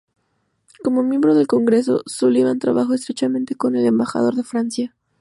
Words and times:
Como 0.83 1.03
miembro 1.03 1.35
del 1.35 1.45
Congreso, 1.45 2.01
Sullivan 2.07 2.57
trabajó 2.57 2.95
estrechamente 2.95 3.53
con 3.53 3.75
el 3.75 3.85
embajador 3.85 4.33
de 4.33 4.41
Francia. 4.43 4.95